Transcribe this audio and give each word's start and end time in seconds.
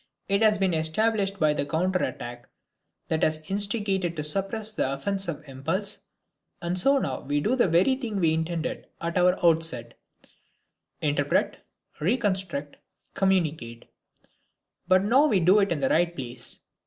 It 0.27 0.41
has 0.41 0.57
been 0.57 0.73
established 0.73 1.39
by 1.39 1.53
the 1.53 1.63
counter 1.63 2.03
attack 2.03 2.49
that 3.09 3.21
was 3.23 3.37
instigated 3.51 4.15
to 4.15 4.23
suppress 4.23 4.73
the 4.73 4.91
offensive 4.91 5.43
impulse. 5.45 5.99
And 6.59 6.79
so 6.79 6.97
now 6.97 7.19
we 7.21 7.39
do 7.39 7.55
the 7.55 7.67
very 7.67 7.93
thing 7.93 8.19
we 8.19 8.33
intended 8.33 8.87
at 8.99 9.13
the 9.13 9.45
outset: 9.45 9.93
interpret, 11.01 11.57
reconstruct, 11.99 12.77
communicate 13.13 13.91
but 14.87 15.03
now 15.03 15.27
we 15.27 15.39
do 15.39 15.59
it 15.59 15.71
in 15.71 15.81
the 15.81 15.89
right 15.89 16.15
place. 16.15 16.61